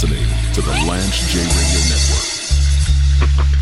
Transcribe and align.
listening 0.00 0.52
to 0.54 0.60
the 0.60 0.70
Lance 0.86 1.26
J 1.32 1.40
Radio 1.40 1.80
Network. 1.90 3.54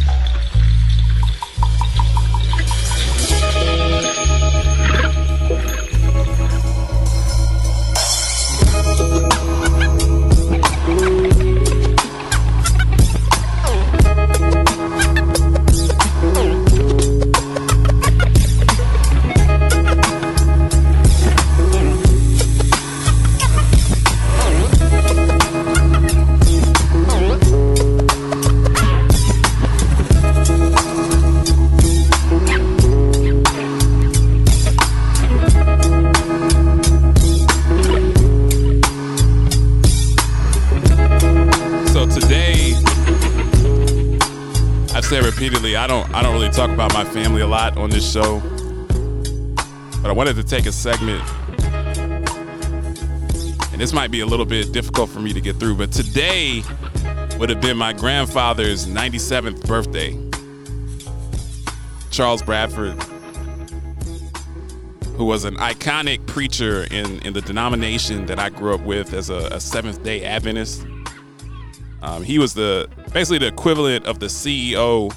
I've 45.13 45.25
repeatedly, 45.25 45.77
I 45.77 45.87
don't 45.87 46.13
I 46.13 46.21
don't 46.21 46.33
really 46.33 46.51
talk 46.51 46.69
about 46.69 46.93
my 46.93 47.05
family 47.05 47.41
a 47.41 47.47
lot 47.47 47.77
on 47.77 47.91
this 47.91 48.13
show. 48.13 48.41
But 50.03 50.11
I 50.11 50.13
wanted 50.13 50.35
to 50.35 50.43
take 50.43 50.67
a 50.67 50.73
segment. 50.73 51.23
And 53.71 53.81
this 53.81 53.93
might 53.93 54.11
be 54.11 54.19
a 54.19 54.27
little 54.27 54.45
bit 54.45 54.73
difficult 54.73 55.09
for 55.11 55.21
me 55.21 55.33
to 55.33 55.41
get 55.41 55.61
through, 55.61 55.77
but 55.77 55.93
today 55.93 56.65
would 57.39 57.51
have 57.51 57.61
been 57.61 57.77
my 57.77 57.93
grandfather's 57.93 58.87
97th 58.87 59.65
birthday. 59.69 60.19
Charles 62.11 62.43
Bradford, 62.43 63.01
who 65.17 65.25
was 65.25 65.45
an 65.45 65.55
iconic 65.59 66.27
preacher 66.27 66.83
in, 66.91 67.21
in 67.21 67.33
the 67.33 67.43
denomination 67.43 68.27
that 68.27 68.41
I 68.41 68.49
grew 68.49 68.75
up 68.75 68.81
with 68.81 69.13
as 69.13 69.31
a, 69.31 69.47
a 69.53 69.61
Seventh 69.61 70.03
day 70.03 70.25
Adventist. 70.25 70.85
Um, 72.03 72.23
he 72.23 72.39
was 72.39 72.55
the 72.55 72.89
basically 73.13 73.39
the 73.39 73.47
equivalent 73.47 74.07
of 74.07 74.21
the 74.21 74.27
CEO 74.27 75.15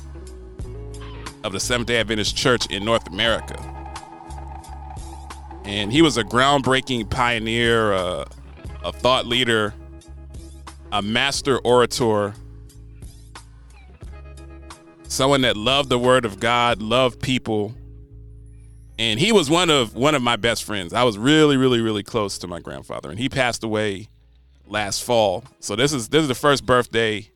of 1.44 1.52
the 1.52 1.60
Seventh 1.60 1.88
Day 1.88 2.00
Adventist 2.00 2.36
Church 2.36 2.66
in 2.68 2.86
North 2.86 3.08
America, 3.08 3.58
and 5.66 5.92
he 5.92 6.02
was 6.02 6.18
a 6.18 6.24
groundbreaking 6.24 7.10
pioneer, 7.10 7.94
uh, 7.94 8.26
a 8.84 8.92
thought 8.92 9.26
leader, 9.26 9.74
a 10.92 11.02
master 11.02 11.60
orator, 11.60 12.34
someone 15.04 15.42
that 15.42 15.58
loved 15.58 15.90
the 15.90 16.00
Word 16.00 16.26
of 16.26 16.40
God, 16.40 16.82
loved 16.82 17.22
people, 17.22 17.76
and 18.98 19.20
he 19.20 19.32
was 19.32 19.50
one 19.50 19.70
of 19.70 19.96
one 19.96 20.16
of 20.16 20.22
my 20.22 20.38
best 20.38 20.64
friends. 20.64 20.94
I 20.94 21.04
was 21.04 21.18
really, 21.18 21.58
really, 21.58 21.82
really 21.82 22.04
close 22.04 22.38
to 22.40 22.48
my 22.48 22.60
grandfather, 22.60 23.10
and 23.10 23.20
he 23.20 23.28
passed 23.28 23.64
away 23.64 24.08
last 24.70 25.04
fall. 25.04 25.44
So 25.60 25.76
this 25.76 25.92
is 25.92 26.10
this 26.10 26.22
is 26.22 26.28
the 26.28 26.36
first 26.36 26.66
birthday 26.66 27.30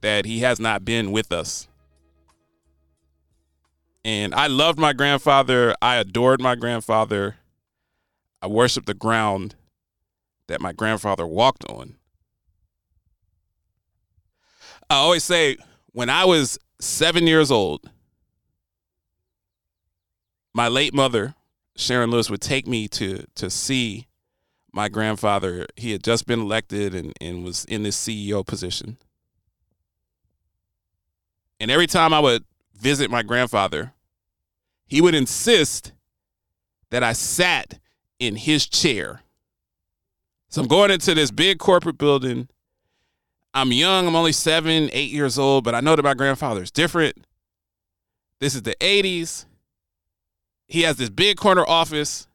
that 0.00 0.24
he 0.24 0.40
has 0.40 0.58
not 0.58 0.84
been 0.84 1.12
with 1.12 1.32
us. 1.32 1.68
And 4.04 4.34
I 4.34 4.46
loved 4.46 4.78
my 4.78 4.92
grandfather. 4.92 5.74
I 5.82 5.96
adored 5.96 6.40
my 6.40 6.54
grandfather. 6.54 7.36
I 8.40 8.46
worshiped 8.46 8.86
the 8.86 8.94
ground 8.94 9.56
that 10.46 10.60
my 10.60 10.72
grandfather 10.72 11.26
walked 11.26 11.64
on. 11.64 11.96
I 14.88 14.96
always 14.96 15.24
say 15.24 15.56
when 15.92 16.08
I 16.08 16.24
was 16.24 16.58
7 16.80 17.26
years 17.26 17.50
old, 17.50 17.90
my 20.54 20.68
late 20.68 20.94
mother, 20.94 21.34
Sharon 21.74 22.10
Lewis 22.10 22.30
would 22.30 22.40
take 22.40 22.66
me 22.66 22.86
to 22.88 23.24
to 23.34 23.50
see 23.50 24.06
my 24.76 24.90
grandfather, 24.90 25.66
he 25.74 25.92
had 25.92 26.04
just 26.04 26.26
been 26.26 26.38
elected 26.38 26.94
and, 26.94 27.14
and 27.18 27.42
was 27.42 27.64
in 27.64 27.82
this 27.82 27.96
CEO 27.96 28.46
position. 28.46 28.98
And 31.58 31.70
every 31.70 31.86
time 31.86 32.12
I 32.12 32.20
would 32.20 32.44
visit 32.78 33.10
my 33.10 33.22
grandfather, 33.22 33.94
he 34.86 35.00
would 35.00 35.14
insist 35.14 35.92
that 36.90 37.02
I 37.02 37.14
sat 37.14 37.78
in 38.18 38.36
his 38.36 38.66
chair. 38.66 39.22
So 40.50 40.60
I'm 40.60 40.68
going 40.68 40.90
into 40.90 41.14
this 41.14 41.30
big 41.30 41.58
corporate 41.58 41.96
building. 41.96 42.48
I'm 43.54 43.72
young, 43.72 44.06
I'm 44.06 44.14
only 44.14 44.32
seven, 44.32 44.90
eight 44.92 45.10
years 45.10 45.38
old, 45.38 45.64
but 45.64 45.74
I 45.74 45.80
know 45.80 45.96
that 45.96 46.02
my 46.02 46.12
grandfather 46.12 46.62
is 46.62 46.70
different. 46.70 47.26
This 48.40 48.54
is 48.54 48.60
the 48.60 48.76
80s. 48.80 49.46
He 50.68 50.82
has 50.82 50.98
this 50.98 51.08
big 51.08 51.38
corner 51.38 51.64
office 51.66 52.28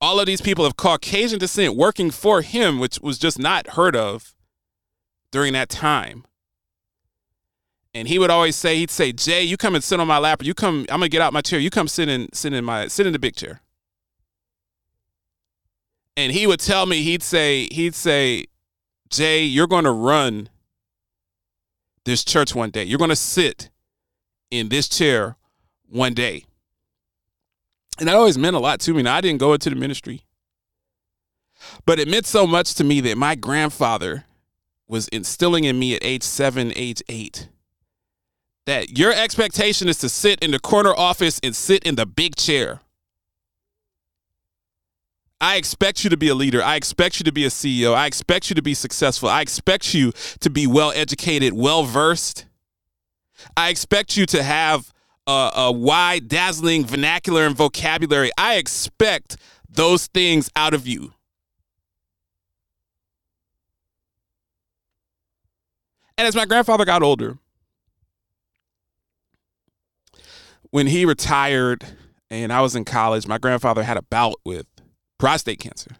all 0.00 0.18
of 0.18 0.26
these 0.26 0.40
people 0.40 0.64
of 0.64 0.76
Caucasian 0.76 1.38
descent 1.38 1.76
working 1.76 2.10
for 2.10 2.42
him, 2.42 2.78
which 2.78 3.00
was 3.00 3.18
just 3.18 3.38
not 3.38 3.70
heard 3.70 3.94
of 3.94 4.34
during 5.30 5.52
that 5.52 5.68
time. 5.68 6.24
And 7.92 8.08
he 8.08 8.18
would 8.18 8.30
always 8.30 8.56
say, 8.56 8.76
he'd 8.76 8.90
say, 8.90 9.12
Jay, 9.12 9.42
you 9.42 9.56
come 9.56 9.74
and 9.74 9.82
sit 9.82 9.98
on 9.98 10.06
my 10.06 10.18
lap, 10.18 10.40
or 10.40 10.44
you 10.44 10.54
come, 10.54 10.86
I'm 10.88 11.00
gonna 11.00 11.08
get 11.08 11.20
out 11.20 11.32
my 11.32 11.40
chair, 11.40 11.58
you 11.58 11.70
come 11.70 11.88
sit 11.88 12.08
in 12.08 12.32
sit 12.32 12.52
in 12.52 12.64
my 12.64 12.86
sit 12.86 13.06
in 13.06 13.12
the 13.12 13.18
big 13.18 13.34
chair. 13.34 13.60
And 16.16 16.32
he 16.32 16.46
would 16.46 16.60
tell 16.60 16.86
me, 16.86 17.02
he'd 17.02 17.22
say, 17.22 17.68
he'd 17.70 17.94
say, 17.94 18.46
Jay, 19.08 19.42
you're 19.42 19.66
gonna 19.66 19.92
run 19.92 20.48
this 22.04 22.24
church 22.24 22.54
one 22.54 22.70
day. 22.70 22.84
You're 22.84 22.98
gonna 22.98 23.16
sit 23.16 23.70
in 24.50 24.68
this 24.68 24.88
chair 24.88 25.36
one 25.88 26.14
day. 26.14 26.44
And 27.98 28.08
that 28.08 28.16
always 28.16 28.38
meant 28.38 28.56
a 28.56 28.60
lot 28.60 28.80
to 28.80 28.94
me. 28.94 29.02
Now, 29.02 29.16
I 29.16 29.20
didn't 29.20 29.40
go 29.40 29.52
into 29.52 29.70
the 29.70 29.76
ministry, 29.76 30.22
but 31.84 31.98
it 31.98 32.08
meant 32.08 32.26
so 32.26 32.46
much 32.46 32.74
to 32.74 32.84
me 32.84 33.00
that 33.02 33.18
my 33.18 33.34
grandfather 33.34 34.24
was 34.88 35.08
instilling 35.08 35.64
in 35.64 35.78
me 35.78 35.94
at 35.94 36.02
age 36.02 36.22
seven, 36.22 36.72
age 36.74 37.02
eight, 37.08 37.48
that 38.66 38.98
your 38.98 39.12
expectation 39.12 39.88
is 39.88 39.98
to 39.98 40.08
sit 40.08 40.38
in 40.40 40.50
the 40.50 40.58
corner 40.58 40.94
office 40.94 41.40
and 41.42 41.54
sit 41.54 41.84
in 41.84 41.94
the 41.94 42.06
big 42.06 42.36
chair. 42.36 42.80
I 45.40 45.56
expect 45.56 46.04
you 46.04 46.10
to 46.10 46.16
be 46.16 46.28
a 46.28 46.34
leader. 46.34 46.62
I 46.62 46.76
expect 46.76 47.18
you 47.18 47.24
to 47.24 47.32
be 47.32 47.46
a 47.46 47.48
CEO. 47.48 47.94
I 47.94 48.06
expect 48.06 48.50
you 48.50 48.54
to 48.54 48.62
be 48.62 48.74
successful. 48.74 49.28
I 49.28 49.40
expect 49.40 49.94
you 49.94 50.12
to 50.40 50.50
be 50.50 50.66
well 50.66 50.92
educated, 50.94 51.54
well 51.54 51.84
versed. 51.84 52.44
I 53.56 53.70
expect 53.70 54.18
you 54.18 54.26
to 54.26 54.42
have 54.42 54.92
a, 55.26 55.50
a 55.54 55.72
wide, 55.72 56.28
dazzling 56.28 56.84
vernacular 56.84 57.46
and 57.46 57.56
vocabulary. 57.56 58.30
I 58.38 58.56
expect 58.56 59.36
those 59.68 60.06
things 60.08 60.50
out 60.56 60.74
of 60.74 60.86
you. 60.86 61.12
And 66.18 66.26
as 66.26 66.34
my 66.34 66.44
grandfather 66.44 66.84
got 66.84 67.02
older, 67.02 67.38
when 70.70 70.86
he 70.86 71.04
retired 71.04 71.84
and 72.28 72.52
I 72.52 72.60
was 72.60 72.76
in 72.76 72.84
college, 72.84 73.26
my 73.26 73.38
grandfather 73.38 73.82
had 73.82 73.96
a 73.96 74.02
bout 74.02 74.36
with 74.44 74.66
prostate 75.18 75.58
cancer. 75.58 75.96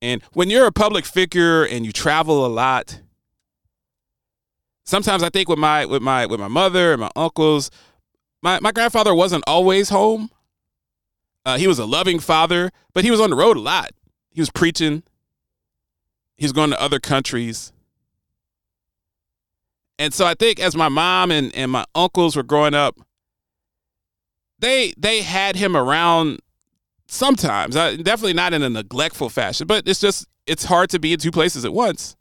And 0.00 0.22
when 0.32 0.50
you're 0.50 0.66
a 0.66 0.72
public 0.72 1.04
figure 1.04 1.64
and 1.64 1.86
you 1.86 1.92
travel 1.92 2.44
a 2.44 2.48
lot, 2.48 3.01
sometimes 4.84 5.22
I 5.22 5.28
think 5.28 5.48
with 5.48 5.58
my 5.58 5.84
with 5.86 6.02
my 6.02 6.26
with 6.26 6.40
my 6.40 6.48
mother 6.48 6.92
and 6.92 7.00
my 7.00 7.10
uncles, 7.16 7.70
my 8.42 8.60
my 8.60 8.72
grandfather 8.72 9.14
wasn't 9.14 9.44
always 9.46 9.88
home. 9.88 10.30
Uh, 11.44 11.58
he 11.58 11.66
was 11.66 11.78
a 11.78 11.86
loving 11.86 12.20
father, 12.20 12.70
but 12.92 13.04
he 13.04 13.10
was 13.10 13.20
on 13.20 13.30
the 13.30 13.36
road 13.36 13.56
a 13.56 13.60
lot. 13.60 13.90
He 14.30 14.40
was 14.40 14.50
preaching. 14.50 15.02
He 16.36 16.44
was 16.44 16.52
going 16.52 16.70
to 16.70 16.80
other 16.80 17.00
countries. 17.00 17.72
And 19.98 20.14
so 20.14 20.24
I 20.26 20.34
think 20.34 20.58
as 20.58 20.74
my 20.74 20.88
mom 20.88 21.30
and, 21.30 21.54
and 21.54 21.70
my 21.70 21.84
uncles 21.94 22.34
were 22.36 22.42
growing 22.42 22.74
up, 22.74 22.98
they 24.58 24.94
they 24.96 25.22
had 25.22 25.56
him 25.56 25.76
around 25.76 26.40
sometimes. 27.06 27.76
Uh, 27.76 27.96
definitely 27.96 28.32
not 28.32 28.52
in 28.52 28.62
a 28.62 28.70
neglectful 28.70 29.28
fashion, 29.28 29.66
but 29.66 29.86
it's 29.86 30.00
just 30.00 30.26
it's 30.46 30.64
hard 30.64 30.90
to 30.90 30.98
be 30.98 31.12
in 31.12 31.18
two 31.18 31.30
places 31.30 31.64
at 31.64 31.72
once. 31.72 32.16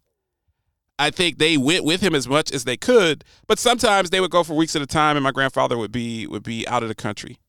I 1.02 1.10
think 1.10 1.40
they 1.40 1.58
went 1.58 1.84
with 1.84 2.02
him 2.02 2.14
as 2.14 2.28
much 2.28 2.52
as 2.52 2.64
they 2.64 2.78
could, 2.78 3.24
but 3.48 3.58
sometimes 3.58 4.12
they 4.12 4.22
would 4.22 4.30
go 4.30 4.44
for 4.44 4.54
weeks 4.56 4.76
at 4.76 4.84
a 4.84 4.86
time, 4.86 5.18
and 5.18 5.24
my 5.24 5.32
grandfather 5.32 5.76
would 5.76 5.92
be 5.92 6.28
would 6.28 6.44
be 6.44 6.68
out 6.68 6.84
of 6.84 6.90
the 6.90 6.96
country, 6.96 7.40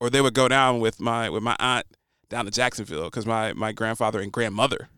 or 0.00 0.10
they 0.10 0.20
would 0.20 0.34
go 0.34 0.48
down 0.48 0.80
with 0.80 1.00
my 1.00 1.30
with 1.30 1.44
my 1.44 1.54
aunt 1.60 1.86
down 2.28 2.44
to 2.46 2.50
Jacksonville 2.50 3.04
because 3.04 3.24
my 3.24 3.52
my 3.52 3.70
grandfather 3.70 4.18
and 4.20 4.32
grandmother 4.32 4.88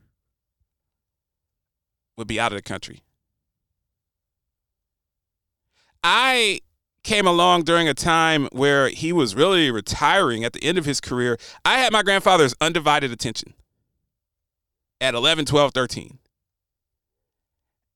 would 2.16 2.26
be 2.26 2.40
out 2.40 2.52
of 2.52 2.56
the 2.56 2.62
country. 2.62 3.02
I 6.02 6.60
came 7.04 7.26
along 7.26 7.64
during 7.64 7.86
a 7.86 7.94
time 7.94 8.48
where 8.52 8.88
he 8.88 9.12
was 9.12 9.34
really 9.34 9.70
retiring 9.70 10.42
at 10.42 10.54
the 10.54 10.64
end 10.64 10.78
of 10.78 10.86
his 10.86 11.02
career. 11.02 11.36
I 11.66 11.80
had 11.80 11.92
my 11.92 12.02
grandfather's 12.02 12.54
undivided 12.62 13.12
attention. 13.12 13.52
at 15.02 15.14
11, 15.14 15.44
12, 15.46 15.74
13. 15.74 16.19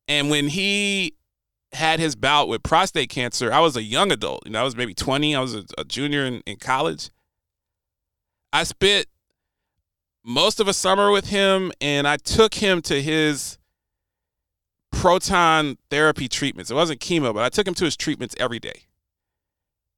And 0.08 0.30
when 0.30 0.48
he 0.48 1.14
had 1.72 1.98
his 1.98 2.14
bout 2.14 2.48
with 2.48 2.62
prostate 2.62 3.08
cancer, 3.08 3.52
I 3.52 3.60
was 3.60 3.76
a 3.76 3.82
young 3.82 4.12
adult. 4.12 4.42
You 4.46 4.52
know, 4.52 4.60
I 4.60 4.64
was 4.64 4.76
maybe 4.76 4.94
20. 4.94 5.34
I 5.34 5.40
was 5.40 5.54
a, 5.54 5.64
a 5.78 5.84
junior 5.84 6.24
in, 6.24 6.42
in 6.46 6.56
college. 6.56 7.10
I 8.52 8.64
spent 8.64 9.06
most 10.24 10.60
of 10.60 10.68
a 10.68 10.72
summer 10.72 11.10
with 11.10 11.28
him 11.28 11.72
and 11.80 12.06
I 12.06 12.16
took 12.16 12.54
him 12.54 12.80
to 12.82 13.02
his 13.02 13.58
proton 14.92 15.76
therapy 15.90 16.28
treatments. 16.28 16.70
It 16.70 16.74
wasn't 16.74 17.00
chemo, 17.00 17.34
but 17.34 17.44
I 17.44 17.48
took 17.48 17.66
him 17.66 17.74
to 17.74 17.84
his 17.84 17.96
treatments 17.96 18.34
every 18.38 18.58
day. 18.58 18.84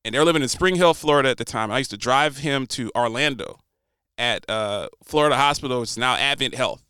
And 0.04 0.14
they 0.14 0.18
were 0.18 0.24
living 0.24 0.42
in 0.42 0.48
Spring 0.48 0.76
Hill, 0.76 0.94
Florida 0.94 1.28
at 1.28 1.36
the 1.36 1.44
time. 1.44 1.70
I 1.70 1.78
used 1.78 1.90
to 1.90 1.96
drive 1.96 2.38
him 2.38 2.66
to 2.68 2.90
Orlando 2.96 3.60
at 4.16 4.48
uh, 4.48 4.88
Florida 5.04 5.36
Hospital, 5.36 5.80
which 5.80 5.90
is 5.90 5.98
now 5.98 6.14
Advent 6.14 6.54
Health. 6.54 6.85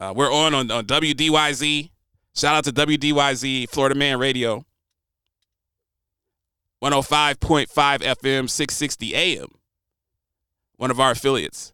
Uh, 0.00 0.12
we're 0.14 0.32
on, 0.32 0.54
on 0.54 0.70
on 0.70 0.84
WDYZ. 0.84 1.90
Shout 2.34 2.54
out 2.54 2.64
to 2.64 2.72
WDYZ, 2.72 3.68
Florida 3.68 3.94
Man 3.94 4.18
Radio. 4.18 4.64
105.5 6.82 7.66
FM, 7.68 8.48
660 8.48 9.14
AM. 9.14 9.48
One 10.76 10.92
of 10.92 11.00
our 11.00 11.10
affiliates. 11.10 11.72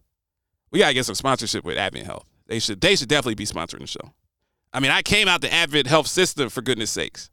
We 0.71 0.79
gotta 0.79 0.95
get 0.95 1.05
some 1.05 1.15
sponsorship 1.15 1.63
with 1.63 1.77
Advent 1.77 2.07
Health. 2.07 2.27
They 2.47 2.59
should 2.59 2.81
they 2.81 2.95
should 2.95 3.07
definitely 3.07 3.35
be 3.35 3.45
sponsoring 3.45 3.81
the 3.81 3.87
show. 3.87 4.13
I 4.73 4.79
mean, 4.79 4.91
I 4.91 5.03
came 5.03 5.27
out 5.27 5.41
the 5.41 5.53
Advent 5.53 5.87
Health 5.87 6.07
system 6.07 6.49
for 6.49 6.61
goodness 6.61 6.91
sakes. 6.91 7.29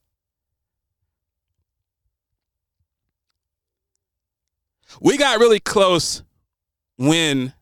We 5.00 5.17
got 5.17 5.41
really 5.41 5.59
close 5.59 6.23
when 6.99 7.55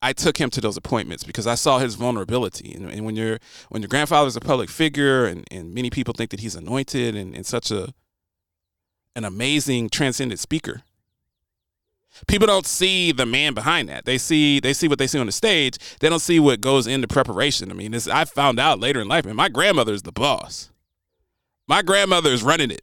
I 0.00 0.12
took 0.12 0.38
him 0.38 0.50
to 0.50 0.60
those 0.60 0.76
appointments 0.76 1.24
because 1.24 1.46
I 1.46 1.56
saw 1.56 1.78
his 1.78 1.96
vulnerability. 1.96 2.72
And, 2.72 2.88
and 2.90 3.04
when 3.04 3.16
your 3.16 3.38
when 3.68 3.82
your 3.82 3.88
grandfather's 3.88 4.36
a 4.36 4.40
public 4.40 4.70
figure 4.70 5.26
and, 5.26 5.44
and 5.50 5.74
many 5.74 5.90
people 5.90 6.14
think 6.14 6.30
that 6.30 6.40
he's 6.40 6.54
anointed 6.54 7.16
and, 7.16 7.34
and 7.34 7.44
such 7.44 7.70
a 7.70 7.92
an 9.16 9.24
amazing 9.24 9.90
transcendent 9.90 10.40
speaker. 10.40 10.82
People 12.26 12.46
don't 12.46 12.66
see 12.66 13.12
the 13.12 13.26
man 13.26 13.54
behind 13.54 13.88
that. 13.88 14.04
They 14.04 14.18
see 14.18 14.60
they 14.60 14.72
see 14.72 14.88
what 14.88 14.98
they 14.98 15.06
see 15.06 15.18
on 15.18 15.26
the 15.26 15.32
stage. 15.32 15.78
They 16.00 16.08
don't 16.08 16.20
see 16.20 16.40
what 16.40 16.60
goes 16.60 16.86
into 16.86 17.06
preparation. 17.06 17.70
I 17.70 17.74
mean, 17.74 17.92
this 17.92 18.08
I 18.08 18.24
found 18.24 18.58
out 18.58 18.80
later 18.80 19.00
in 19.00 19.08
life, 19.08 19.26
and 19.26 19.36
my 19.36 19.48
grandmother 19.48 19.92
is 19.92 20.02
the 20.02 20.12
boss. 20.12 20.70
My 21.66 21.82
grandmother 21.82 22.30
is 22.30 22.42
running 22.42 22.70
it. 22.70 22.82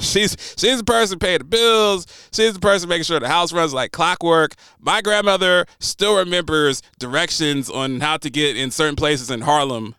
She's 0.00 0.36
she's 0.56 0.78
the 0.78 0.84
person 0.84 1.18
paying 1.18 1.38
the 1.38 1.44
bills. 1.44 2.06
She's 2.32 2.54
the 2.54 2.60
person 2.60 2.88
making 2.88 3.04
sure 3.04 3.20
the 3.20 3.28
house 3.28 3.52
runs 3.52 3.74
like 3.74 3.92
clockwork. 3.92 4.54
My 4.78 5.00
grandmother 5.00 5.66
still 5.80 6.16
remembers 6.16 6.82
directions 6.98 7.68
on 7.68 8.00
how 8.00 8.16
to 8.18 8.30
get 8.30 8.56
in 8.56 8.70
certain 8.70 8.96
places 8.96 9.30
in 9.30 9.42
Harlem 9.42 9.94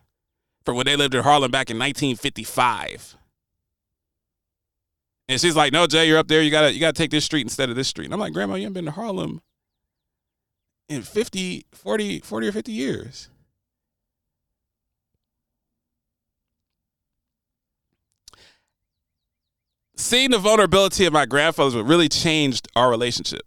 from 0.64 0.76
when 0.76 0.86
they 0.86 0.96
lived 0.96 1.14
in 1.14 1.22
Harlem 1.22 1.50
back 1.50 1.70
in 1.70 1.78
1955. 1.78 3.16
And 5.28 5.40
she's 5.40 5.54
like, 5.54 5.72
"No, 5.72 5.86
Jay, 5.86 6.08
you're 6.08 6.18
up 6.18 6.28
there. 6.28 6.42
You 6.42 6.50
gotta 6.50 6.72
you 6.72 6.80
gotta 6.80 6.96
take 6.96 7.10
this 7.10 7.24
street 7.24 7.42
instead 7.42 7.70
of 7.70 7.76
this 7.76 7.88
street." 7.88 8.06
And 8.06 8.14
I'm 8.14 8.20
like, 8.20 8.32
"Grandma, 8.32 8.56
you 8.56 8.62
haven't 8.62 8.74
been 8.74 8.84
to 8.86 8.90
Harlem 8.90 9.42
in 10.88 11.02
50, 11.02 11.66
40, 11.72 12.20
40 12.20 12.48
or 12.48 12.52
50 12.52 12.72
years." 12.72 13.28
Seeing 20.00 20.30
the 20.30 20.38
vulnerability 20.38 21.04
of 21.04 21.12
my 21.12 21.26
grandfather's 21.26 21.74
really 21.76 22.08
changed 22.08 22.68
our 22.74 22.90
relationship. 22.90 23.42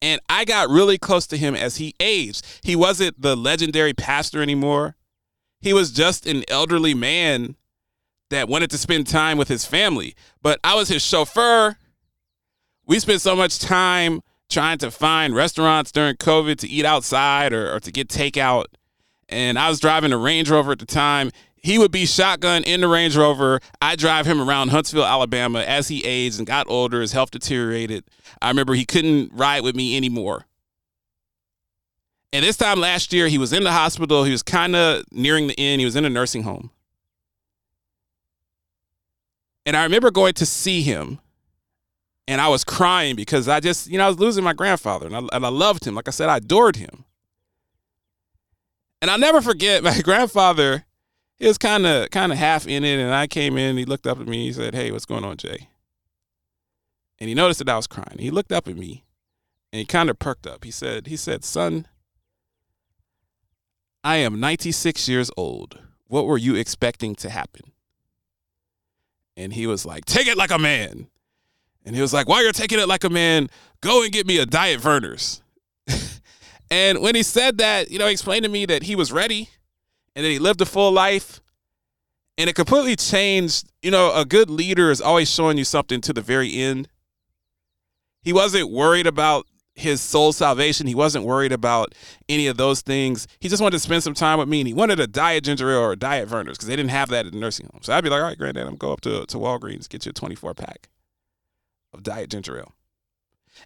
And 0.00 0.20
I 0.28 0.44
got 0.44 0.68
really 0.68 0.98
close 0.98 1.26
to 1.28 1.36
him 1.36 1.54
as 1.54 1.76
he 1.76 1.94
aged. 1.98 2.44
He 2.62 2.76
wasn't 2.76 3.20
the 3.20 3.36
legendary 3.36 3.94
pastor 3.94 4.42
anymore. 4.42 4.96
He 5.60 5.72
was 5.72 5.92
just 5.92 6.26
an 6.26 6.44
elderly 6.48 6.92
man 6.92 7.56
that 8.28 8.48
wanted 8.48 8.70
to 8.72 8.78
spend 8.78 9.06
time 9.06 9.38
with 9.38 9.48
his 9.48 9.64
family. 9.64 10.14
But 10.42 10.60
I 10.62 10.74
was 10.74 10.88
his 10.88 11.02
chauffeur. 11.02 11.78
We 12.86 12.98
spent 12.98 13.22
so 13.22 13.34
much 13.34 13.58
time 13.58 14.20
trying 14.50 14.76
to 14.78 14.90
find 14.90 15.34
restaurants 15.34 15.90
during 15.90 16.16
COVID 16.16 16.58
to 16.58 16.68
eat 16.68 16.84
outside 16.84 17.52
or, 17.54 17.74
or 17.74 17.80
to 17.80 17.90
get 17.90 18.08
takeout. 18.08 18.66
And 19.30 19.58
I 19.58 19.70
was 19.70 19.80
driving 19.80 20.12
a 20.12 20.18
Range 20.18 20.50
Rover 20.50 20.72
at 20.72 20.80
the 20.80 20.86
time 20.86 21.30
he 21.64 21.78
would 21.78 21.90
be 21.90 22.04
shotgun 22.04 22.62
in 22.64 22.82
the 22.82 22.88
Range 22.88 23.16
Rover. 23.16 23.58
I 23.80 23.96
drive 23.96 24.26
him 24.26 24.38
around 24.38 24.68
Huntsville, 24.68 25.06
Alabama 25.06 25.60
as 25.60 25.88
he 25.88 26.04
aged 26.04 26.36
and 26.36 26.46
got 26.46 26.68
older, 26.68 27.00
his 27.00 27.12
health 27.12 27.30
deteriorated. 27.30 28.04
I 28.42 28.48
remember 28.48 28.74
he 28.74 28.84
couldn't 28.84 29.32
ride 29.32 29.62
with 29.62 29.74
me 29.74 29.96
anymore. 29.96 30.44
And 32.34 32.44
this 32.44 32.58
time 32.58 32.80
last 32.80 33.14
year, 33.14 33.28
he 33.28 33.38
was 33.38 33.54
in 33.54 33.64
the 33.64 33.72
hospital. 33.72 34.24
He 34.24 34.30
was 34.30 34.42
kind 34.42 34.76
of 34.76 35.04
nearing 35.10 35.46
the 35.46 35.58
end. 35.58 35.80
He 35.80 35.86
was 35.86 35.96
in 35.96 36.04
a 36.04 36.10
nursing 36.10 36.42
home. 36.42 36.70
And 39.64 39.74
I 39.74 39.84
remember 39.84 40.10
going 40.10 40.34
to 40.34 40.44
see 40.44 40.82
him 40.82 41.18
and 42.28 42.42
I 42.42 42.48
was 42.48 42.62
crying 42.62 43.16
because 43.16 43.48
I 43.48 43.60
just, 43.60 43.86
you 43.86 43.96
know, 43.96 44.04
I 44.04 44.08
was 44.08 44.18
losing 44.18 44.44
my 44.44 44.52
grandfather 44.52 45.06
and 45.06 45.16
I, 45.16 45.20
and 45.32 45.46
I 45.46 45.48
loved 45.48 45.86
him. 45.86 45.94
Like 45.94 46.08
I 46.08 46.10
said, 46.10 46.28
I 46.28 46.36
adored 46.36 46.76
him. 46.76 47.06
And 49.00 49.10
I'll 49.10 49.18
never 49.18 49.40
forget 49.40 49.82
my 49.82 50.02
grandfather 50.02 50.84
he 51.38 51.46
was 51.46 51.58
kind 51.58 51.86
of 51.86 52.10
kind 52.10 52.32
of 52.32 52.38
half 52.38 52.66
in 52.66 52.84
it, 52.84 52.98
and 52.98 53.12
I 53.12 53.26
came 53.26 53.56
in. 53.56 53.76
He 53.76 53.84
looked 53.84 54.06
up 54.06 54.20
at 54.20 54.26
me. 54.26 54.46
He 54.46 54.52
said, 54.52 54.74
"Hey, 54.74 54.90
what's 54.90 55.04
going 55.04 55.24
on, 55.24 55.36
Jay?" 55.36 55.68
And 57.18 57.28
he 57.28 57.34
noticed 57.34 57.58
that 57.58 57.68
I 57.68 57.76
was 57.76 57.86
crying. 57.86 58.18
He 58.18 58.30
looked 58.30 58.52
up 58.52 58.68
at 58.68 58.76
me, 58.76 59.04
and 59.72 59.78
he 59.78 59.84
kind 59.84 60.10
of 60.10 60.18
perked 60.18 60.46
up. 60.46 60.64
He 60.64 60.70
said, 60.70 61.06
"He 61.06 61.16
said, 61.16 61.44
son, 61.44 61.86
I 64.02 64.16
am 64.16 64.40
96 64.40 65.08
years 65.08 65.30
old. 65.36 65.78
What 66.06 66.26
were 66.26 66.38
you 66.38 66.54
expecting 66.54 67.14
to 67.16 67.30
happen?" 67.30 67.72
And 69.36 69.52
he 69.52 69.66
was 69.66 69.84
like, 69.84 70.04
"Take 70.04 70.28
it 70.28 70.36
like 70.36 70.50
a 70.50 70.58
man." 70.58 71.08
And 71.84 71.94
he 71.94 72.00
was 72.00 72.12
like, 72.12 72.28
"While 72.28 72.42
you're 72.42 72.52
taking 72.52 72.78
it 72.78 72.88
like 72.88 73.04
a 73.04 73.10
man, 73.10 73.50
go 73.80 74.02
and 74.02 74.12
get 74.12 74.26
me 74.26 74.38
a 74.38 74.46
diet 74.46 74.80
Vernors." 74.80 75.40
and 76.70 77.00
when 77.00 77.14
he 77.14 77.22
said 77.22 77.58
that, 77.58 77.90
you 77.90 77.98
know, 77.98 78.06
he 78.06 78.12
explained 78.12 78.44
to 78.44 78.48
me 78.48 78.66
that 78.66 78.84
he 78.84 78.94
was 78.94 79.10
ready 79.12 79.50
and 80.14 80.24
then 80.24 80.32
he 80.32 80.38
lived 80.38 80.60
a 80.60 80.66
full 80.66 80.92
life 80.92 81.40
and 82.36 82.48
it 82.48 82.54
completely 82.54 82.96
changed 82.96 83.70
you 83.82 83.90
know 83.90 84.14
a 84.14 84.24
good 84.24 84.50
leader 84.50 84.90
is 84.90 85.00
always 85.00 85.30
showing 85.30 85.58
you 85.58 85.64
something 85.64 86.00
to 86.02 86.12
the 86.12 86.22
very 86.22 86.54
end. 86.54 86.88
He 88.22 88.32
wasn't 88.32 88.70
worried 88.70 89.06
about 89.06 89.46
his 89.74 90.00
soul 90.00 90.32
salvation. 90.32 90.86
He 90.86 90.94
wasn't 90.94 91.24
worried 91.24 91.52
about 91.52 91.94
any 92.28 92.46
of 92.46 92.56
those 92.56 92.80
things. 92.80 93.26
He 93.40 93.48
just 93.48 93.60
wanted 93.60 93.76
to 93.76 93.80
spend 93.80 94.02
some 94.02 94.14
time 94.14 94.38
with 94.38 94.48
me 94.48 94.60
and 94.60 94.68
he 94.68 94.74
wanted 94.74 95.00
a 95.00 95.06
diet 95.06 95.44
ginger 95.44 95.70
ale 95.70 95.78
or 95.80 95.92
a 95.92 95.96
diet 95.96 96.28
Vernors 96.28 96.52
because 96.52 96.68
they 96.68 96.76
didn't 96.76 96.90
have 96.90 97.08
that 97.10 97.26
at 97.26 97.32
the 97.32 97.38
nursing 97.38 97.68
home. 97.72 97.82
So 97.82 97.92
i'd 97.92 98.04
be 98.04 98.10
like 98.10 98.20
all 98.20 98.28
right 98.28 98.38
granddad 98.38 98.62
i'm 98.62 98.76
going 98.76 98.78
go 98.78 98.92
up 98.92 99.00
to, 99.02 99.26
to 99.26 99.36
walgreens 99.36 99.88
get 99.88 100.06
you 100.06 100.10
a 100.10 100.12
24 100.12 100.54
pack 100.54 100.88
of 101.92 102.02
diet 102.02 102.30
ginger 102.30 102.58
ale 102.58 102.72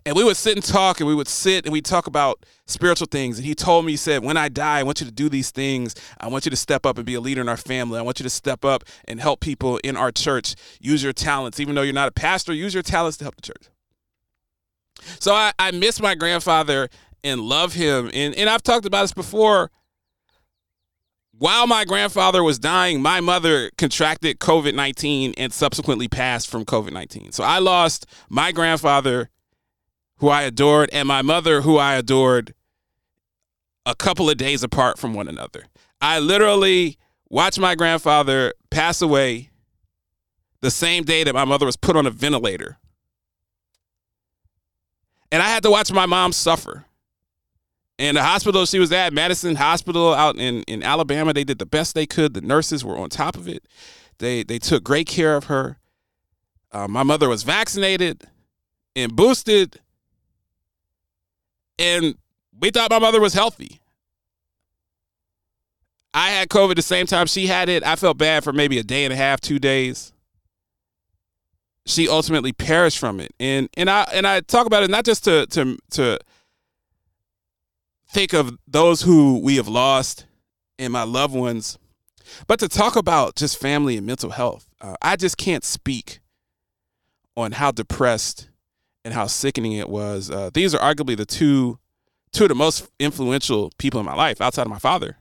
and 0.05 0.17
we 0.17 0.25
would 0.25 0.37
sit 0.37 0.57
and 0.57 0.65
talk, 0.65 1.01
and 1.01 1.09
we 1.09 1.15
would 1.15 1.29
sit 1.29 1.65
and 1.65 1.73
we 1.73 1.81
talk 1.81 2.07
about 2.07 2.45
spiritual 2.67 3.07
things. 3.11 3.39
And 3.39 3.47
he 3.47 3.55
told 3.55 3.85
me, 3.85 3.93
he 3.93 3.97
said, 3.97 4.23
When 4.23 4.37
I 4.37 4.49
die, 4.49 4.81
I 4.81 4.83
want 4.83 5.01
you 5.01 5.07
to 5.07 5.13
do 5.13 5.29
these 5.29 5.51
things. 5.51 5.95
I 6.21 6.29
want 6.29 6.47
you 6.47 6.51
to 6.51 6.57
step 6.57 6.87
up 6.87 6.97
and 6.97 7.07
be 7.07 7.15
a 7.15 7.21
leader 7.21 7.41
in 7.41 7.49
our 7.49 7.57
family. 7.57 7.99
I 7.99 8.03
want 8.03 8.21
you 8.21 8.25
to 8.25 8.31
step 8.31 8.65
up 8.65 8.85
and 9.07 9.21
help 9.21 9.41
people 9.41 9.79
in 9.79 9.97
our 9.97 10.13
church. 10.13 10.55
Use 10.81 11.03
your 11.03 11.13
talents. 11.13 11.61
Even 11.61 11.75
though 11.75 11.83
you're 11.83 11.95
not 11.95 12.09
a 12.09 12.13
pastor, 12.13 12.53
use 12.53 12.75
your 12.75 12.83
talents 12.83 13.17
to 13.19 13.25
help 13.25 13.37
the 13.37 13.43
church. 13.43 13.69
So 15.21 15.35
I, 15.35 15.53
I 15.59 15.71
miss 15.71 16.01
my 16.01 16.15
grandfather 16.15 16.89
and 17.25 17.41
love 17.41 17.75
him. 17.75 18.11
And, 18.13 18.35
and 18.35 18.49
I've 18.49 18.63
talked 18.63 18.87
about 18.87 19.03
this 19.03 19.13
before. 19.13 19.71
While 21.33 21.69
my 21.69 21.85
grandfather 21.85 22.43
was 22.43 22.59
dying, 22.59 23.01
my 23.01 23.21
mother 23.21 23.71
contracted 23.79 24.41
COVID 24.41 24.75
19 24.75 25.35
and 25.37 25.53
subsequently 25.53 26.09
passed 26.09 26.51
from 26.51 26.65
COVID 26.65 26.93
19. 26.93 27.31
So 27.31 27.45
I 27.45 27.61
lost 27.61 28.07
my 28.29 28.51
grandfather 28.51 29.31
who 30.19 30.29
I 30.29 30.43
adored, 30.43 30.91
and 30.93 31.07
my 31.09 31.23
mother, 31.23 31.63
who 31.63 31.79
I 31.79 31.95
adored, 31.95 32.55
a 33.87 33.95
couple 33.95 34.29
of 34.29 34.37
days 34.37 34.63
apart 34.63 34.99
from 34.99 35.15
one 35.15 35.29
another. 35.29 35.65
I 36.01 36.19
literally 36.19 36.99
watched 37.31 37.59
my 37.59 37.75
grandfather 37.75 38.53
pass 38.71 39.01
away 39.01 39.51
the 40.61 40.71
same 40.71 41.05
day 41.05 41.25
that 41.25 41.35
my 41.35 41.45
mother 41.45 41.67
was 41.67 41.77
put 41.77 41.97
on 41.97 42.07
a 42.07 42.11
ventilator. 42.11 42.79
And 45.31 45.43
I 45.43 45.49
had 45.49 45.63
to 45.63 45.71
watch 45.71 45.93
my 45.93 46.07
mom 46.07 46.33
suffer. 46.33 46.85
And 47.99 48.17
the 48.17 48.23
hospital 48.23 48.65
she 48.65 48.79
was 48.79 48.93
at, 48.93 49.13
Madison 49.13 49.57
Hospital 49.57 50.15
out 50.15 50.37
in, 50.37 50.63
in 50.63 50.83
Alabama, 50.83 51.33
they 51.33 51.45
did 51.45 51.59
the 51.59 51.67
best 51.67 51.95
they 51.95 52.07
could. 52.07 52.35
The 52.35 52.41
nurses 52.41 52.85
were 52.85 52.97
on 52.97 53.09
top 53.09 53.37
of 53.37 53.49
it. 53.49 53.65
They 54.19 54.43
they 54.43 54.59
took 54.59 54.85
great 54.85 55.07
care 55.07 55.37
of 55.37 55.45
her. 55.45 55.79
Uh, 56.71 56.89
my 56.89 57.03
mother 57.03 57.29
was 57.29 57.43
vaccinated 57.43 58.25
and 58.95 59.15
boosted 59.15 59.81
and 61.79 62.17
we 62.59 62.71
thought 62.71 62.91
my 62.91 62.99
mother 62.99 63.21
was 63.21 63.35
healthy. 63.35 63.81
I 66.15 66.31
had 66.31 66.49
COVID 66.49 66.77
the 66.77 66.83
same 66.83 67.07
time 67.07 67.27
she 67.27 67.47
had 67.47 67.69
it. 67.69 67.85
I 67.85 67.97
felt 67.97 68.19
bad 68.19 68.43
for 68.43 68.53
maybe 68.53 68.79
a 68.79 68.83
day 68.83 69.05
and 69.05 69.13
a 69.13 69.17
half, 69.17 69.41
two 69.41 69.59
days. 69.59 70.13
She 71.87 72.09
ultimately 72.09 72.53
perished 72.53 72.99
from 72.99 73.21
it, 73.21 73.33
and 73.41 73.69
and 73.75 73.89
I 73.89 74.03
and 74.13 74.27
I 74.27 74.41
talk 74.41 74.67
about 74.67 74.83
it 74.83 74.91
not 74.91 75.05
just 75.05 75.25
to 75.25 75.47
to 75.47 75.79
to 75.93 76.19
think 78.11 78.35
of 78.35 78.59
those 78.67 79.03
who 79.03 79.39
we 79.41 79.57
have 79.57 79.69
lost 79.69 80.27
and 80.79 80.93
my 80.93 81.05
loved 81.05 81.35
ones, 81.35 81.79
but 82.47 82.59
to 82.61 82.69
talk 82.69 82.97
about 82.97 83.37
just 83.37 83.59
family 83.59 83.97
and 83.97 84.07
mental 84.07 84.31
health, 84.31 84.69
uh, 84.81 84.97
I 85.01 85.17
just 85.17 85.39
can't 85.39 85.65
speak 85.65 86.21
on 87.37 87.53
how 87.53 87.71
depressed 87.71 88.48
and 89.09 89.15
how 89.15 89.27
sickening 89.27 89.73
it 89.73 89.89
was. 89.89 90.31
Uh, 90.31 90.51
these 90.53 90.75
are 90.75 90.95
arguably 90.95 91.17
the 91.17 91.25
two 91.25 91.79
two 92.31 92.45
of 92.45 92.51
the 92.51 92.55
most 92.55 92.91
influential 93.01 93.73
people 93.79 93.99
in 93.99 94.05
my 94.05 94.15
life 94.15 94.39
outside 94.39 94.67
of 94.67 94.69
my 94.69 94.79
father. 94.79 95.17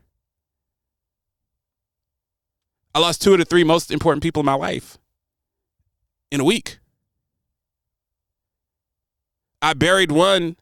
I 2.94 3.00
lost 3.00 3.22
two 3.22 3.32
of 3.32 3.40
the 3.40 3.46
three 3.46 3.64
most 3.64 3.90
important 3.90 4.24
people 4.24 4.42
in 4.42 4.46
my 4.46 4.56
life 4.56 4.98
in 6.32 6.42
a 6.42 6.44
week. 6.44 6.80
I 9.62 9.74
buried 9.74 10.12
one, 10.12 10.58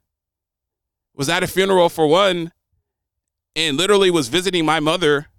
was 1.16 1.28
at 1.28 1.42
a 1.42 1.48
funeral 1.48 1.90
for 1.90 2.06
one, 2.06 2.52
and 3.56 3.76
literally 3.76 4.12
was 4.12 4.28
visiting 4.28 4.68
my 4.68 4.80
mother 4.80 5.30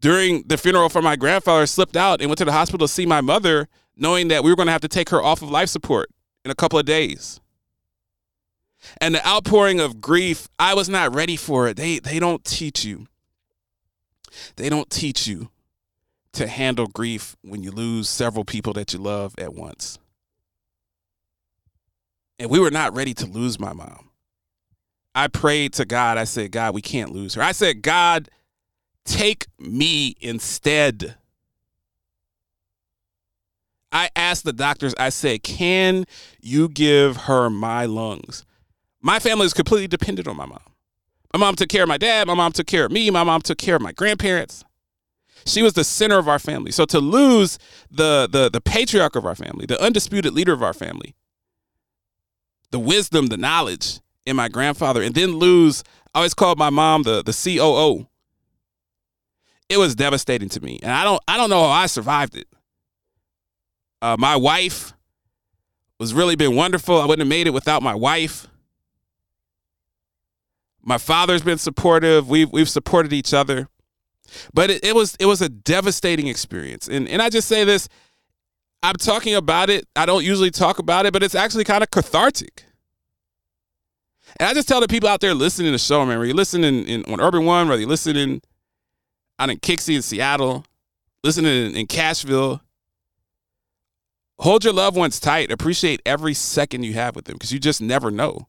during 0.00 0.42
the 0.48 0.58
funeral 0.58 0.88
for 0.88 1.00
my 1.00 1.14
grandfather, 1.14 1.64
slipped 1.66 1.96
out 1.96 2.20
and 2.20 2.28
went 2.28 2.38
to 2.38 2.44
the 2.44 2.50
hospital 2.50 2.88
to 2.88 2.92
see 2.92 3.06
my 3.06 3.20
mother, 3.20 3.68
knowing 3.96 4.28
that 4.28 4.44
we 4.44 4.50
were 4.50 4.56
going 4.56 4.66
to 4.66 4.72
have 4.72 4.80
to 4.82 4.88
take 4.88 5.10
her 5.10 5.22
off 5.22 5.42
of 5.42 5.50
life 5.50 5.68
support 5.68 6.10
in 6.44 6.50
a 6.50 6.54
couple 6.54 6.78
of 6.78 6.86
days. 6.86 7.40
And 9.00 9.14
the 9.14 9.26
outpouring 9.26 9.80
of 9.80 10.00
grief, 10.00 10.48
I 10.58 10.74
was 10.74 10.88
not 10.88 11.14
ready 11.14 11.36
for 11.36 11.68
it. 11.68 11.76
They 11.76 12.00
they 12.00 12.18
don't 12.18 12.44
teach 12.44 12.84
you. 12.84 13.06
They 14.56 14.68
don't 14.68 14.90
teach 14.90 15.26
you 15.26 15.48
to 16.32 16.46
handle 16.46 16.86
grief 16.86 17.36
when 17.42 17.62
you 17.62 17.70
lose 17.70 18.08
several 18.08 18.44
people 18.44 18.72
that 18.74 18.92
you 18.92 18.98
love 18.98 19.34
at 19.38 19.54
once. 19.54 19.98
And 22.38 22.50
we 22.50 22.58
were 22.58 22.70
not 22.70 22.94
ready 22.94 23.14
to 23.14 23.26
lose 23.26 23.60
my 23.60 23.72
mom. 23.72 24.10
I 25.14 25.28
prayed 25.28 25.72
to 25.74 25.84
God. 25.84 26.18
I 26.18 26.24
said, 26.24 26.50
God, 26.50 26.74
we 26.74 26.82
can't 26.82 27.12
lose 27.12 27.34
her. 27.34 27.42
I 27.42 27.52
said, 27.52 27.82
God, 27.82 28.28
take 29.04 29.46
me 29.58 30.16
instead. 30.20 31.14
I 33.94 34.10
asked 34.16 34.44
the 34.44 34.52
doctors, 34.52 34.92
I 34.98 35.08
said, 35.10 35.44
can 35.44 36.04
you 36.40 36.68
give 36.68 37.16
her 37.16 37.48
my 37.48 37.86
lungs? 37.86 38.44
My 39.00 39.20
family 39.20 39.46
is 39.46 39.54
completely 39.54 39.86
dependent 39.86 40.26
on 40.26 40.36
my 40.36 40.46
mom. 40.46 40.60
My 41.32 41.38
mom 41.38 41.54
took 41.54 41.68
care 41.68 41.84
of 41.84 41.88
my 41.88 41.98
dad. 41.98 42.26
My 42.26 42.34
mom 42.34 42.52
took 42.52 42.66
care 42.66 42.84
of 42.84 42.92
me. 42.92 43.08
My 43.10 43.22
mom 43.22 43.40
took 43.40 43.56
care 43.56 43.76
of 43.76 43.82
my 43.82 43.92
grandparents. 43.92 44.64
She 45.46 45.62
was 45.62 45.74
the 45.74 45.84
center 45.84 46.18
of 46.18 46.28
our 46.28 46.38
family. 46.38 46.72
So 46.72 46.84
to 46.86 46.98
lose 46.98 47.58
the, 47.90 48.28
the, 48.30 48.50
the 48.50 48.60
patriarch 48.60 49.14
of 49.14 49.24
our 49.26 49.34
family, 49.34 49.66
the 49.66 49.80
undisputed 49.80 50.32
leader 50.32 50.52
of 50.52 50.62
our 50.62 50.72
family, 50.72 51.14
the 52.70 52.78
wisdom, 52.80 53.26
the 53.26 53.36
knowledge 53.36 54.00
in 54.26 54.36
my 54.36 54.48
grandfather, 54.48 55.02
and 55.02 55.14
then 55.14 55.36
lose, 55.36 55.84
I 56.14 56.18
always 56.18 56.34
called 56.34 56.58
my 56.58 56.70
mom 56.70 57.04
the, 57.04 57.22
the 57.22 57.32
COO. 57.32 58.08
It 59.68 59.76
was 59.76 59.94
devastating 59.94 60.48
to 60.50 60.60
me. 60.60 60.80
And 60.82 60.92
I 60.92 61.04
don't 61.04 61.22
I 61.28 61.36
don't 61.36 61.50
know 61.50 61.62
how 61.62 61.70
I 61.70 61.86
survived 61.86 62.36
it. 62.36 62.48
Uh, 64.04 64.16
my 64.18 64.36
wife 64.36 64.92
was 65.98 66.12
really 66.12 66.36
been 66.36 66.54
wonderful. 66.54 67.00
I 67.00 67.06
wouldn't 67.06 67.20
have 67.20 67.28
made 67.28 67.46
it 67.46 67.54
without 67.54 67.82
my 67.82 67.94
wife. 67.94 68.46
My 70.82 70.98
father's 70.98 71.40
been 71.40 71.56
supportive. 71.56 72.28
We've 72.28 72.52
we've 72.52 72.68
supported 72.68 73.14
each 73.14 73.32
other. 73.32 73.66
But 74.52 74.68
it, 74.68 74.84
it 74.84 74.94
was 74.94 75.16
it 75.18 75.24
was 75.24 75.40
a 75.40 75.48
devastating 75.48 76.26
experience. 76.26 76.86
And 76.86 77.08
and 77.08 77.22
I 77.22 77.30
just 77.30 77.48
say 77.48 77.64
this, 77.64 77.88
I'm 78.82 78.96
talking 78.96 79.36
about 79.36 79.70
it. 79.70 79.86
I 79.96 80.04
don't 80.04 80.22
usually 80.22 80.50
talk 80.50 80.78
about 80.78 81.06
it, 81.06 81.14
but 81.14 81.22
it's 81.22 81.34
actually 81.34 81.64
kind 81.64 81.82
of 81.82 81.90
cathartic. 81.90 82.62
And 84.38 84.50
I 84.50 84.52
just 84.52 84.68
tell 84.68 84.82
the 84.82 84.88
people 84.88 85.08
out 85.08 85.22
there 85.22 85.32
listening 85.32 85.68
to 85.68 85.72
the 85.72 85.78
show, 85.78 86.00
man, 86.00 86.18
whether 86.18 86.26
you're 86.26 86.36
listening 86.36 86.86
in, 86.86 87.04
on 87.10 87.22
Urban 87.22 87.46
One, 87.46 87.68
whether 87.68 87.80
you're 87.80 87.88
listening 87.88 88.42
out 89.38 89.48
in 89.48 89.56
KIXI 89.60 89.96
in 89.96 90.02
Seattle, 90.02 90.66
listening 91.22 91.68
in, 91.68 91.74
in 91.74 91.86
Cashville, 91.86 92.60
hold 94.38 94.64
your 94.64 94.72
loved 94.72 94.96
ones 94.96 95.20
tight. 95.20 95.50
Appreciate 95.50 96.00
every 96.04 96.34
second 96.34 96.84
you 96.84 96.94
have 96.94 97.16
with 97.16 97.26
them 97.26 97.34
because 97.34 97.52
you 97.52 97.58
just 97.58 97.80
never 97.80 98.10
know. 98.10 98.48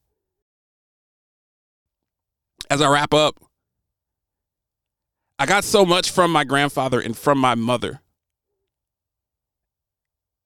As 2.69 2.81
I 2.81 2.89
wrap 2.89 3.13
up, 3.13 3.35
I 5.37 5.45
got 5.45 5.63
so 5.63 5.85
much 5.85 6.11
from 6.11 6.31
my 6.31 6.43
grandfather 6.43 6.99
and 6.99 7.15
from 7.15 7.37
my 7.37 7.55
mother. 7.55 8.01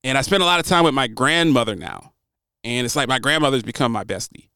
And 0.03 0.17
I 0.17 0.21
spend 0.21 0.41
a 0.41 0.45
lot 0.45 0.59
of 0.59 0.65
time 0.65 0.83
with 0.83 0.93
my 0.93 1.07
grandmother 1.07 1.75
now. 1.75 2.13
And 2.63 2.85
it's 2.85 2.95
like 2.95 3.07
my 3.07 3.19
grandmother's 3.19 3.63
become 3.63 3.91
my 3.91 4.03
bestie. 4.03 4.49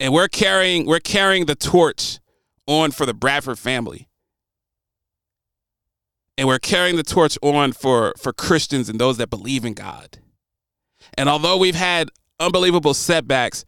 And 0.00 0.12
we're 0.12 0.28
carrying 0.28 0.86
we're 0.86 1.00
carrying 1.00 1.46
the 1.46 1.54
torch 1.54 2.18
on 2.66 2.90
for 2.90 3.06
the 3.06 3.14
Bradford 3.14 3.58
family. 3.58 4.08
And 6.36 6.48
we're 6.48 6.58
carrying 6.58 6.96
the 6.96 7.02
torch 7.02 7.38
on 7.42 7.72
for 7.72 8.12
for 8.18 8.32
Christians 8.32 8.88
and 8.88 8.98
those 8.98 9.18
that 9.18 9.30
believe 9.30 9.64
in 9.64 9.74
God. 9.74 10.18
And 11.16 11.28
although 11.28 11.56
we've 11.56 11.74
had 11.74 12.10
unbelievable 12.40 12.94
setbacks, 12.94 13.64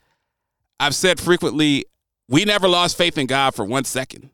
I've 0.81 0.95
said 0.95 1.21
frequently, 1.21 1.85
we 2.29 2.45
never 2.45 2.69
lost 2.69 2.97
faith 2.99 3.17
in 3.17 3.27
God 3.27 3.55
for 3.55 3.65
one 3.65 3.85
second. 3.85 4.31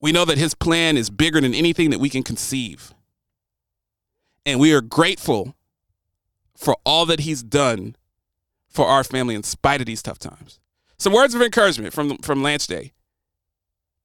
We 0.00 0.12
know 0.12 0.24
that 0.24 0.38
his 0.38 0.54
plan 0.54 0.96
is 0.96 1.10
bigger 1.10 1.40
than 1.40 1.54
anything 1.54 1.90
that 1.90 1.98
we 1.98 2.08
can 2.08 2.22
conceive. 2.22 2.94
And 4.44 4.60
we 4.60 4.72
are 4.72 4.80
grateful 4.80 5.56
for 6.56 6.76
all 6.84 7.06
that 7.06 7.20
he's 7.20 7.42
done 7.42 7.96
for 8.68 8.86
our 8.86 9.02
family 9.02 9.34
in 9.34 9.42
spite 9.42 9.80
of 9.80 9.86
these 9.86 10.02
tough 10.02 10.18
times. 10.18 10.60
Some 10.98 11.12
words 11.12 11.34
of 11.34 11.42
encouragement 11.42 11.92
from, 11.92 12.18
from 12.18 12.42
Lance 12.42 12.66
J. 12.66 12.92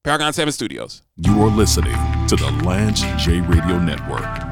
Paragon 0.04 0.34
7 0.34 0.52
Studios. 0.52 1.04
You 1.16 1.44
are 1.44 1.56
listening 1.56 1.96
to 2.28 2.36
the 2.36 2.50
Lance 2.66 3.02
J 3.24 3.40
Radio 3.42 3.78
Network. 3.78 4.51